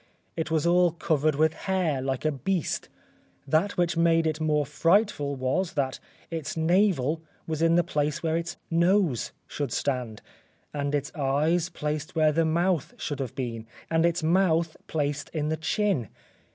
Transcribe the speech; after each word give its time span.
It 0.35 0.49
was 0.49 0.65
all 0.65 0.93
covered 0.93 1.35
with 1.35 1.53
hair 1.53 2.01
like 2.01 2.25
a 2.25 2.31
beast. 2.31 2.89
That 3.47 3.77
which 3.77 3.95
made 3.95 4.25
it 4.25 4.41
more 4.41 4.65
frightful 4.65 5.35
was, 5.35 5.73
that 5.73 5.99
its 6.31 6.57
navel 6.57 7.21
was 7.45 7.61
in 7.61 7.75
the 7.75 7.83
place 7.83 8.23
where 8.23 8.35
its 8.35 8.57
nose 8.71 9.31
should 9.45 9.71
stand, 9.71 10.23
and 10.73 10.95
its 10.95 11.13
eyes 11.13 11.69
placed 11.69 12.15
where 12.15 12.31
the 12.31 12.45
mouth 12.45 12.95
should 12.97 13.19
have 13.19 13.35
been, 13.35 13.67
and 13.91 14.03
its 14.03 14.23
mouth 14.23 14.75
placed 14.87 15.29
in 15.35 15.49
the 15.49 15.57
chin. 15.57 16.07